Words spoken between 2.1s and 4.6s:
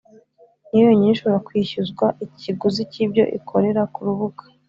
ikiguzi cy’ibyo ikorera ku rubuga